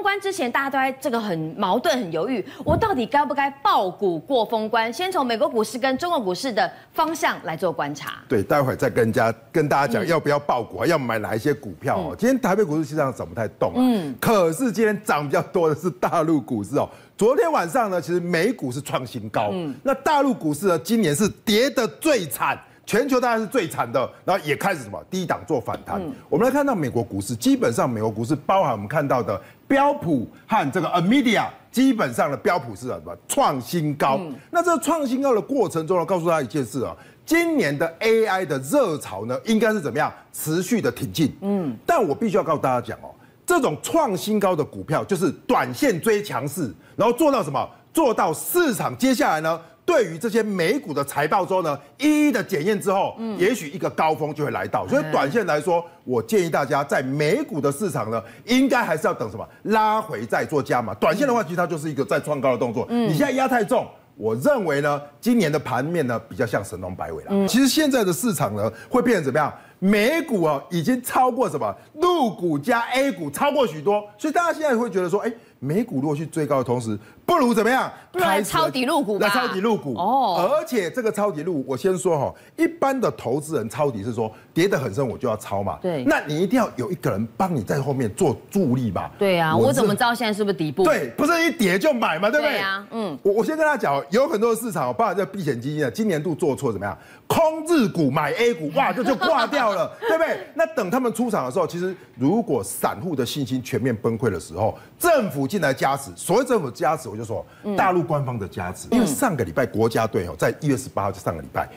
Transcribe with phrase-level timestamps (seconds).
[0.00, 4.90] 封关之前，大家都在这个很矛盾、很犹豫，我到底该不该爆股过封关？
[4.90, 8.14] 先从美国股市跟中国股市的方向来做观察。
[8.26, 12.06] 对，待会儿再跟家跟大家讲要不要爆股啊，要买哪一些股票哦。
[12.12, 16.88] 嗯、今天台北股市实际上涨不太动啊，嗯，可是今天涨比较多的是大陆股市哦。
[17.18, 22.58] 昨天晚上呢，其实美股是创新高，嗯，那大陆股市呢，今年是跌得最惨。
[22.90, 26.02] 全球当然是最惨的，然后也开始什么低档做反弹。
[26.02, 34.16] 嗯、我们来看到美国股市，基本上美国股市包含我们看到的标普和这个 NVIDIA，基本上的标普是什么创新高。
[34.18, 36.92] 嗯、那这个创新高的过程中呢，告诉大家一件事啊，
[37.24, 41.32] 今年的 AI 的热潮呢，应该是怎么样持续的挺进。
[41.42, 43.14] 嗯，但我必须要告诉大家讲哦，
[43.46, 47.70] 这种创新高的股票就是短线追强势，然后做到什么？
[47.92, 49.60] 做到市场接下来呢？
[49.84, 54.86] 对于这些美股的财报之后呢，一一的检验之后，嗯，也许一个高峰就会来到。
[54.86, 60.94] 所以短线来说，我建议大家在美股的市场呢，应该还是要等什么拉回再做加码。
[60.94, 62.86] 短线的话，其实它就是一个再创高的动作。
[62.88, 63.86] 嗯，你现在压太重，
[64.16, 67.48] 我认为呢，今年的盘面呢比较像神龙摆尾了。
[67.48, 69.52] 其实现在的市场呢会变成怎么样？
[69.80, 75.32] 美股啊已经超过什么陆股加 A 股超过许多，所以大家现在会觉得说，哎。
[75.62, 77.92] 美股如果去追高的同时，不如怎么样？
[78.10, 79.26] 不如抄底陆股吧。
[79.26, 80.48] 来抄底陆股哦。
[80.58, 85.78] 而且这个抄底陆，我先说哈，一般的投资人抄底是说跌得很深，我就要抄嘛。
[85.82, 86.02] 对。
[86.04, 89.10] 那你一定要有一个人帮你在后面做助力吧。
[89.18, 90.82] 对啊，我怎么知道现在是不是底部？
[90.82, 92.52] 对，不是一跌就买嘛，对不对？
[92.52, 93.18] 对啊，嗯。
[93.22, 96.96] 我我先跟大家讲，有很多的市场，包括这避险基金啊，今年度做错怎么样？
[97.26, 100.46] 空日股买 A 股，哇，这就挂掉了， 对不对？
[100.54, 107.44] 那等他们出场的时候，其实如果散户的信心全面崩溃的时候，政府进来加持，所谓政府加持，我就说
[107.76, 111.68] 大陆官方的加持，因为上个礼拜国家队哦，在一月十八号就上个礼拜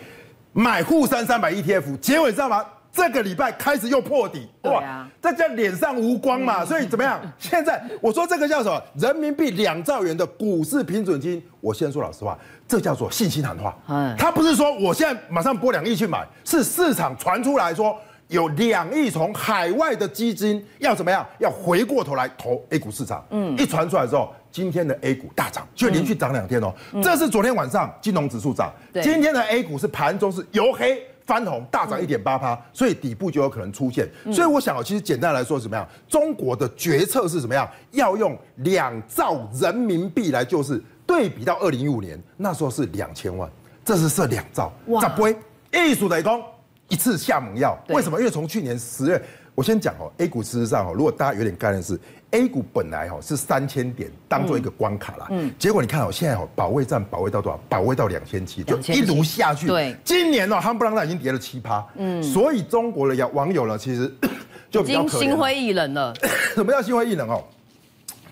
[0.52, 2.66] 买沪深三百 ETF，结果你知道吗？
[2.94, 6.64] 这个礼拜开始又破底，哇，这叫脸上无光嘛。
[6.64, 7.20] 所以怎么样？
[7.40, 8.82] 现在我说这个叫什么？
[8.96, 13.76] 人民币两兆元的股市平准金，我先说老实话，这叫做信心喊话。
[14.18, 17.98] 他不是说我现在马上拨两亿去买，是市场传出来说。
[18.30, 21.28] 有两亿从海外的基金要怎么样？
[21.38, 23.24] 要回过头来投 A 股市场。
[23.30, 26.74] 嗯，一传出来之后，今天的 A 股大涨，就连续涨两天哦。
[27.03, 34.09] 这是昨天晚上金融指数涨，今天的 A 股是盘中是由黑翻红，大涨一点八趴，所以底部就有可能出现。
[34.31, 35.88] 所以我想，其实简单来说是怎么样？
[36.07, 37.69] 中国的决策是怎么样？
[37.91, 43.50] 要用两兆人民币来救市，对比到二零一五年那时候是两千万，
[43.85, 45.38] 这是设两兆，咋不会？
[45.72, 46.41] 艺术雷公。
[46.89, 48.19] 一次下猛药，为什么？
[48.19, 49.19] 因为从去年十月，
[49.56, 52.00] 我先讲哦，A 股事实上哦，如果大家有点概念是
[52.31, 57.59] ，A 股本来哦是三千点当做一个关卡啦，嗯，结果你看哦，现在哦保卫战保卫到多少？
[57.69, 59.68] 保卫到两千七，就一路下去。
[59.68, 64.12] 对，今年哦，夯不啷当已经跌了七趴，嗯，所以中国的网友呢，其实
[64.72, 66.14] 就比较心灰意冷了。
[66.56, 67.44] 什么叫心灰意冷哦？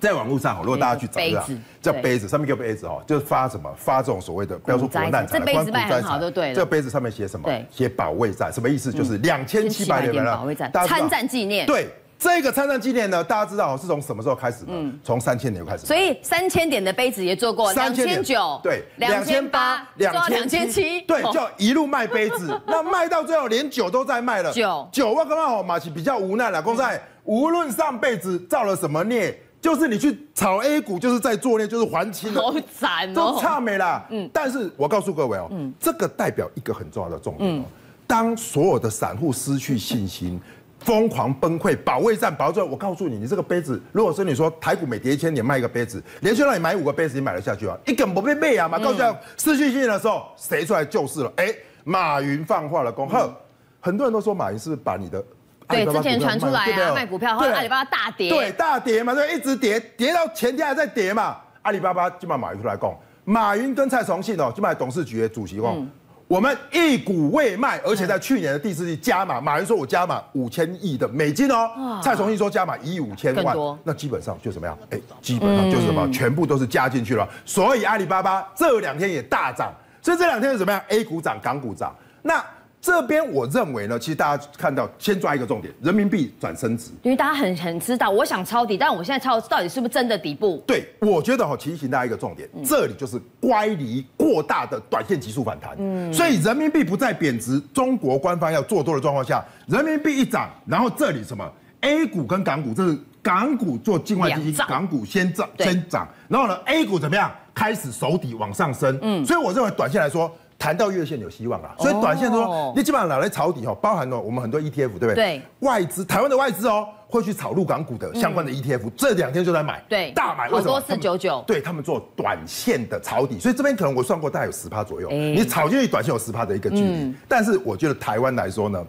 [0.01, 1.45] 在网络上，如果大家去找一下，
[1.79, 6.55] 叫杯子，上面叫杯子哦，就是发什么发这种所谓的，不要说国难财，这杯子卖很好，对了。
[6.55, 7.47] 这杯子上面写什么？
[7.69, 8.91] 写保卫战，什么意思？
[8.91, 11.67] 就是两千七百年保卫战，参战纪念。
[11.67, 14.69] 对，这个参战纪念呢，大家知道是从什么时候开始的？
[14.69, 15.85] 嗯，从三千年开始。
[15.85, 24.51] 所以三千点的杯子也做过，三千九，对，两千八，两千七，对，就一路卖杯子， 那卖到最后连酒都在卖了。
[24.51, 29.39] 酒酒，我刚刚好马奇比较无奈了，公在无论上辈子造了什么孽。
[29.61, 34.03] 就是你去炒 A 股，就是在作孽，就是还清了，好惨哦，都差没了。
[34.09, 37.63] 嗯，但是我告诉各位哦，嗯，这个代表一个很重要的重点哦。
[38.07, 40.41] 当所有的散户失去信心，
[40.83, 47.77] 疯狂崩溃，保卫战保住，我告诉你，你这个杯子，如果是你说台股每跌一千点卖一个杯子，连续让你买五个杯子，你买得下去啊？
[47.85, 48.79] 一根不被背啊嘛。
[48.79, 51.31] 告诉你，失去信心的时候，谁出来救市了？
[51.35, 53.31] 哎，马云放话了，恭贺。
[53.79, 55.23] 很多人都说马云是不是把你的。
[55.71, 61.37] 对，之前传出来啊，卖股票，后来阿里巴巴大跌，对，大跌嘛，对，一直跌，跌到前天还在跌嘛。
[61.63, 62.91] 阿里巴巴就把马云出来讲，
[63.23, 65.87] 马云跟蔡崇信哦，就把董事局的主席讲，
[66.27, 74.77] 我们一股未卖，而且在去年的第四季加码，马云说我加码五千亿的美金哦，蔡崇信说加码一亿五千万，那基本上就怎么样？
[74.89, 77.27] 哎，基本上就是什么，全部都是加进去了。
[77.45, 79.71] 所以阿里巴巴这两天也大涨，
[80.01, 82.43] 所以这两天是怎么样？A 股涨，港股涨，那。
[82.81, 90.63] 这边我认为呢，其实大家看到，先抓一个重点，人民币转升值，因为大家很很知道，我想抄底，但我现在抄到底是不是真的底部？
[90.65, 101.47] 对，我觉得哈，提醒大家一个重点，嗯、这里就是乖离过大的短线急速反弹，嗯，所以人民币不再贬值，中国官方要做多的状况下，人民币一涨，然后这里什么
[101.81, 107.31] ？A 股跟港股，这是港股做境外基金，港股先涨先涨，然后呢 A 股怎么样？
[107.53, 110.35] 开始守底往上升，嗯，所以我认为短线来说。
[110.61, 111.73] 谈到月线有希望啊。
[111.79, 115.15] 所以短线说，哦、你基本上拿来抄底哈，包含了我们很多 ETF，对不对？
[115.15, 115.41] 对。
[115.61, 116.87] 外资，台湾的外资哦。
[117.11, 120.79] 会去炒陆港股的相关的 ETF，嗯、这两天就在买，对，大买，为什么？
[120.79, 126.87] 多四九九，对他们做短线的抄底，所以这边可能我算过大概有十趴左右，欸、你炒进去短线有十趴的一个距离。
[126.87, 128.81] 嗯、但是我觉得台湾来说呢，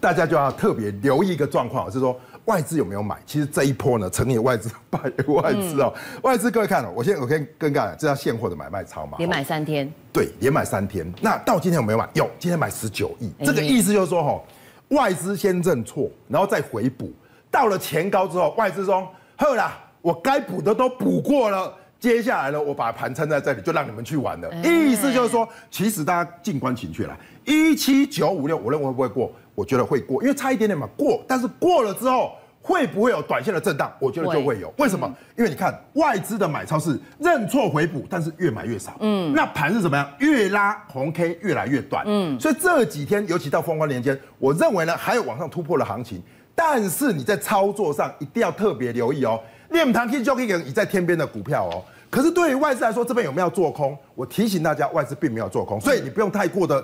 [0.00, 2.16] 大家就要特别留意一个状况，就是说
[2.46, 3.16] 外资有没有买？
[3.26, 11.10] 其实这一波呢，成也外资败也外资哦，嗯、外资各位看哦，我先我先跟大家讲，这叫现货的买卖超嘛，连买三天，对，连买三天。
[11.20, 12.08] 那到今天有没有买？
[12.14, 14.42] 有，今天买十九亿，这个意思就是说哈，
[14.88, 17.12] 外资先认错，然后再回补。
[17.50, 19.06] 到了前高之后，外资说
[19.36, 29.32] ：“好啦，我该补的都补过了，接下来呢，我把盘撑在这里，就让你们去玩了。”意思就是说，其实大家静观情绪来，一七九五六，我认为会不会过？
[29.54, 31.24] 我觉得会过，因为差一点点嘛，过。
[31.26, 33.92] 但是过了之后，会不会有短线的震荡？
[33.98, 34.72] 我觉得就会有。
[34.78, 35.10] 为什么？
[35.36, 38.96] 因为你看外资的买超是认错回补，但是越买越少。
[39.00, 40.06] 嗯，那盘是怎么样？
[40.18, 42.04] 越拉红 K 越来越短。
[42.06, 46.22] 嗯，所以这几天，尤其到封关年间，我认为呢，还有往上突破的行情。
[46.56, 49.40] 但是你在操作上一定要特别留意哦，
[49.74, 51.84] 练堂 K 就可以给你在天边的股票哦。
[52.08, 53.98] 可是对于外资来说，这边有没有做空？
[54.14, 56.82] 我提醒大家，外资并没有做空，所以你不用太过的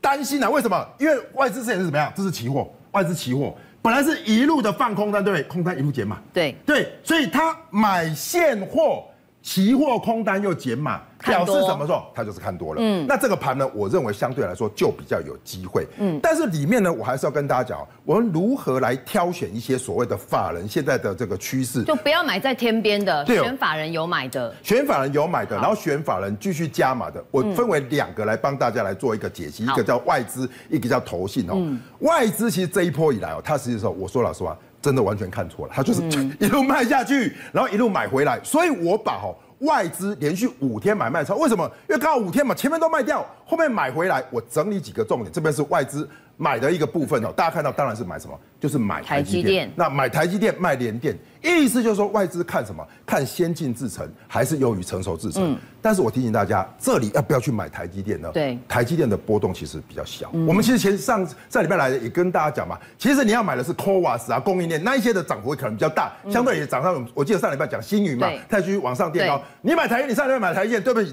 [0.00, 0.48] 担心啊。
[0.48, 0.88] 为什么？
[0.98, 2.10] 因为外资之前是怎么样？
[2.16, 3.52] 这是期货，外资期货
[3.82, 5.42] 本来是一路的放空单，对不对？
[5.48, 9.04] 空单一路减码，对对，所以他买现货，
[9.42, 11.00] 期货空单又减码。
[11.24, 12.02] 表示什么时候？
[12.12, 12.80] 他就是看多了。
[12.82, 15.86] 嗯，那这个盘呢，我认为相对来说就比较有机会。
[15.98, 27.24] 嗯，但是里面呢，我还是要跟大家讲，我们如何来挑选一些所谓的法人现在的这个趋势，就不要买在天边的，选法人有买的，选法人有买的，然后选法人继续加码的。
[27.30, 31.56] 我分为两个来帮大家来做一个解析，一个叫外资，一个叫投信哦。
[32.00, 36.02] 外资其实这一波以来哦，它实际上我说老实话，真的完全看错了，他就是
[36.38, 39.34] 一路卖下去，然后一路买回来，所以我把哦。
[39.62, 41.64] 外资连续五天买卖超，为什么？
[41.88, 44.20] 因为刚好五天嘛，前面都卖掉，后面买回来。
[44.32, 47.32] 我整理几个重点，这边是外资买的一个部分哦。
[47.36, 48.38] 大家看到，当然是买什么？
[48.60, 49.70] 就是买台积电。
[49.74, 52.86] 那买台积电卖联电，意思就是说外资看什么？
[53.04, 55.52] 看先进制程还是优于成熟制程？
[55.52, 55.58] 嗯。
[55.84, 58.30] 但是我提醒大家，这里要不要去买台积电呢？
[58.32, 58.56] 对。
[58.68, 60.30] 台积电的波动其实比较小。
[60.32, 60.46] 嗯。
[60.46, 67.04] 我们其实前上上礼拜来也跟大家讲嘛，其实你要买的是 CoWoS 啊，供应链那一些的涨幅可能比较大，相对也涨上。
[67.14, 69.42] 我记得上礼拜讲星云嘛，它继续往上垫高。
[69.60, 71.12] 你买台积，你上礼拜买台积电，对不起，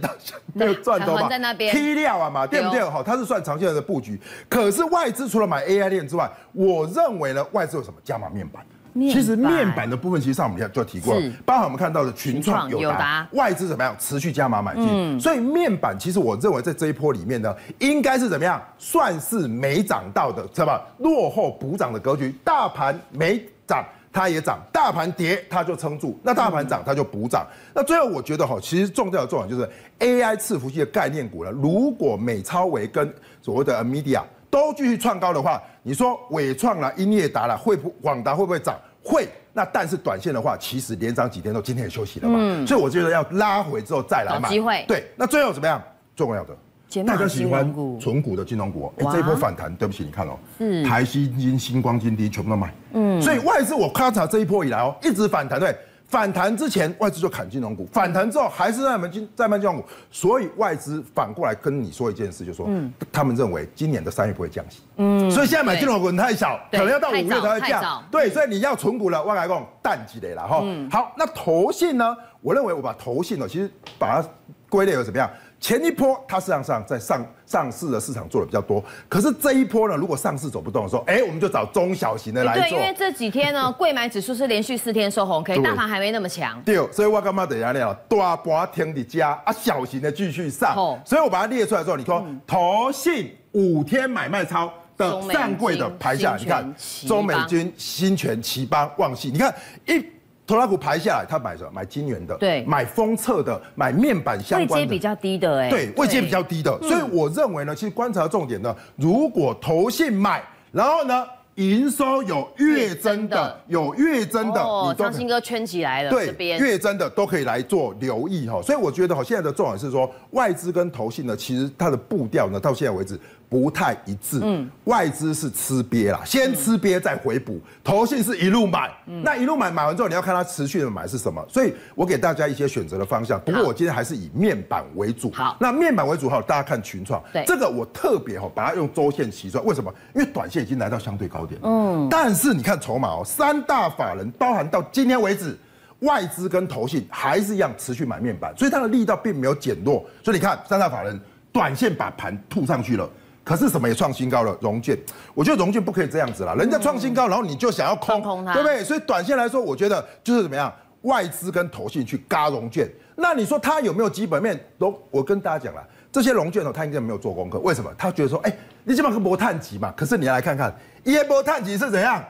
[0.53, 1.27] 没有赚到嘛。
[1.27, 1.73] 在那边。
[1.73, 2.79] 批料啊嘛，对不对？
[2.83, 4.21] 好，它是算长线的布局。
[4.47, 8.63] 可是外资除了买 AI 链之外，我认为呢，外资有什么加码面板？
[8.93, 20.83] 其实面板的部分，其实上我们就提过了，包含我们看到的群创、友达，外资怎么样持续加码买进，所以面板其实我认为在这一波里面呢，应该是怎么样，算是没涨到的，知道吧？
[20.97, 27.45] 落后补涨的格局，大盘没涨它也涨，大盘跌它就撑住，那大盘涨它就补涨。
[27.75, 29.69] 那最后我觉得哈，其实重要的重点就是
[29.99, 38.75] AI 伺服器的概念股呢，如果美超维跟所谓的 NVIDIA 都继续创高的话，你说尾创啦、英业达啦，会不广达会不会涨？
[39.03, 39.27] 会。
[39.53, 42.37] 那但是短线的话，其实连涨几天都今天也休息了嘛。
[42.39, 42.65] 嗯。
[42.67, 44.49] 所以我觉得要拉回之后再来买。
[44.49, 44.85] 机会。
[44.87, 45.03] 对。
[45.15, 45.81] 那最后怎么样？
[46.15, 46.55] 重要的，
[47.03, 48.91] 大家喜欢纯股的金融股。
[48.97, 52.73] 哎，这一波反弹，对不起，你看哦，是台新金、星光金、低全部都买。
[52.93, 53.21] 嗯。
[53.21, 55.75] 所以外资我观察这一波以来哦，一直反弹对。
[56.09, 59.85] 反弹之前，外资就砍金融股；反弹之后，还是在买金在卖金融股。
[60.09, 68.03] 所以外资反过来跟你说一件事，就是说，嗯，他们认为今年的三月不会降息，嗯，所以现在买金融股太小，可能要到五月才会降。
[68.09, 70.63] 对，所以你要存股了，外来讲淡季的了哈。
[70.91, 72.17] 好，那投信呢？
[72.41, 74.27] 我认为我把投信呢，其实把它
[74.67, 75.29] 归类为怎么样？
[75.59, 82.63] 前一波它实际上在上上市的市场做的比较多，可是这一波呢，如果上市走不动的时候，哎，我们就找中小型的来做。
[82.63, 86.61] 对，因为这几天呢， 柜买指数是连续四天收红 K，大盘还没那么强。
[86.61, 87.93] 对，所以我干嘛等下呢？
[88.07, 90.73] 大盘停的家啊，小型的继续上。
[90.75, 90.97] 哦。
[91.05, 96.75] 所以我把它列出来之后，你说投信五天买卖超的上柜的排下来，你看
[97.05, 99.53] 中美金、新全、奇邦、旺系，你看
[99.85, 100.05] 一。
[100.49, 101.69] 拖拉股排下来，他买什么？
[101.71, 123.19] 买金元的，对，买封测的，买面板相关的，位阶比较低的，哎，对，位阶比较低的，所以我认为呢，其实观察重点呢，如果投信买，然后呢，营收有月增的，有月增的，哦，张新哥圈起来了，对，月增的都可以来做留意哈，所以我觉得哈，现在的重点是说，外资跟投信呢，其实它的步调呢，到现在为止。
[123.49, 133.41] 不太一致，嗯，外资是吃瘪啦，先吃瘪再回补，投信是一路买，嗯，那一路买买完之后，你要看它持续的买是什么，所以我给大家一些选择的方向。
[133.41, 139.91] 不过我今天还是以面板为主，好，那面板为主哈，大家看群创，对，这个我特别哈，把它用周线洗出来，为什么？
[140.13, 145.57] 因为短线已经来到相对高点，嗯，但是你看筹码哦，三大法人包含到今天为止，
[146.01, 151.19] 外资跟投信还是一样持续买面板，所以它的力道并没有减弱，所以你看三大法人。
[151.51, 153.09] 短线把盘吐上去了。
[153.43, 154.97] 可是什么也创新高了，融券，
[155.33, 158.83] 我觉得融券不可以这样子啦，人家创新高，然后你就想要空，空它，对不对？
[158.83, 164.59] 所以短线来说，我觉得就是怎么样，外资跟投信去嘎融券，那你说它有没有基本面？
[164.77, 167.91] 都我跟大家讲了，这些融券呢，他应该没有做功课，为什么？
[167.97, 172.23] 他觉得说，哎，你基本上不探级嘛，可是你要来看看，一波碳级是怎样，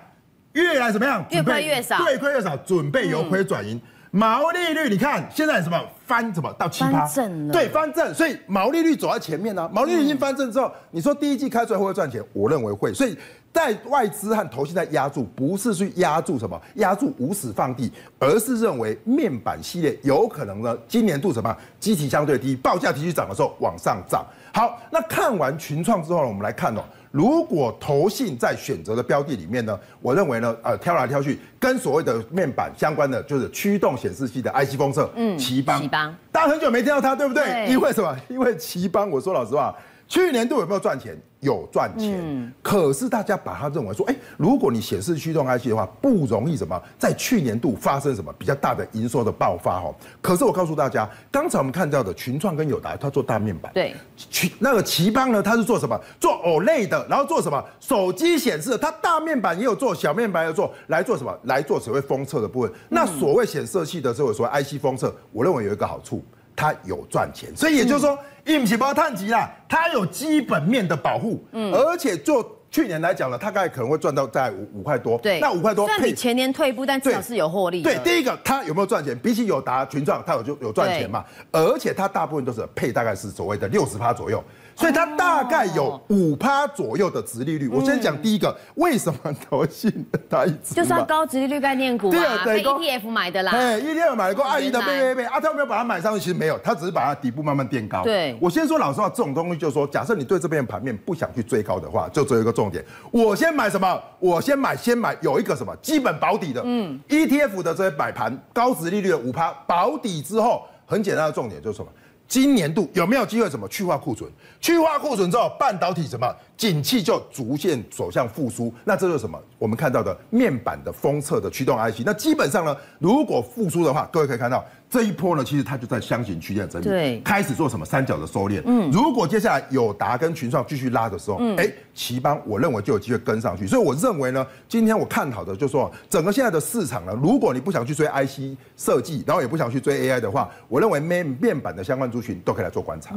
[0.53, 3.75] 越来怎么样，越亏越少，对，亏越少，准备由亏转盈。
[3.75, 7.07] 嗯毛利率，你看现在什么翻什么到七趴，
[7.51, 9.69] 对，翻正，所以毛利率走在前面呢、啊。
[9.71, 12.23] 毛利率已经翻正之后，你说第一季开出来会不会赚钱？
[12.33, 12.91] 我认为会。
[12.91, 13.15] 所以
[13.53, 24.25] 在外资和投信在压住，不是去压住什么，压住无死放地，而是认为面板系列有可能呢，今年度什么基体相对低，报价继续涨的时候往上涨。
[24.51, 26.81] 好，那看完群创之后呢，我们来看哦。
[27.11, 37.43] 如果投信在选择的标的里面呢，我认为呢，呃，挑来挑去，跟所谓的面板相关的，就是驱动显示器的 IC 封测，嗯，奇邦，奇邦，大家很久没听到它，对不对？
[37.43, 38.15] 对，因为什么？
[38.27, 39.75] 因为奇邦，我说老实话。
[40.09, 41.15] 去年度有没有赚钱？
[41.41, 49.95] 有赚钱，嗯、可是大家把它认为说，哎，如果你显示驱动 IC 的话，不容易什么，在去年度发生什么比较大的营收的爆发哦。
[50.21, 55.97] 可是我告诉大家，刚才我们看到的群创跟友达，它做大面板，对，群那个奇邦呢，它是做什么？
[56.19, 57.63] 做 OLED 的，然后做什么？
[57.79, 61.33] 手机显示，它大面板也有做，小面板也有做，来做什么？
[61.43, 62.71] 来做所谓封测的部分。
[62.89, 66.21] 那所谓显示器的时候，所谓 IC 封测，我认为有一个好处。
[66.59, 77.81] 它有赚钱，所以也就是说，一起包碳级啦，它有基本面的保护，嗯，而且做去年来讲呢，它大概可能会赚到在五五块多，对，那五块多，虽然比前年退步，但至少是有获利。
[77.81, 79.17] 对，第一个它有没有赚钱？
[79.17, 84.43] 比起友达、群创，它有就有赚钱嘛，而且它大部分都是配大概是所谓的六十趴左右。
[84.79, 87.67] 所以它大概有五趴左右的殖利率。
[87.67, 89.91] 我先讲第一个，为什么投信
[90.29, 93.51] 它一直就是要高殖利率概念股啊，被 ETF 买的啦。
[93.51, 98.03] 对，ETF 买的够，阿姨的背背背，阿他没有把它买上去，其实没有，他只是把它底部慢慢垫高。
[98.03, 102.81] 对，我先说老实话，这种东西就是说，假设你对这边盘面不想去追高的话，就只有一个重点，
[103.11, 104.01] 我先买什么？
[104.19, 111.91] 我先买，先买有一个什么基本保底的，嗯，ETF 的这些买盘高殖利率的五趴保底之后，很简单的重点就是什么？
[112.29, 114.31] 今年度有没有机会怎么去化库存？
[114.61, 118.71] 去化库存之后，半导体什么景气就逐渐走向复苏。
[118.85, 119.37] 那这就是什么？
[119.57, 122.03] 我们看到的面板的封测的驱动 IC。
[122.05, 124.63] 那基本上呢，如果复苏的话，各位可以看到。
[124.89, 128.59] 这一波呢，其实它就在箱型区间整理，对，开始做什么三角的收敛。
[128.65, 133.67] 嗯，如果接下来友达跟群创继续拉的时候，哎、嗯，頎邦我认为就有机会跟上去。
[133.67, 143.13] 所以我认为呢，今天我看好的就是说，整个现在的市场呢，如果你不想去追 IC 设计，然后也不想去追 AI 的话，我认为面面板的相关族群都可以来做观察。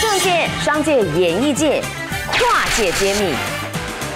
[0.00, 1.82] 政界、商界、演艺界，
[2.30, 3.34] 跨界揭秘，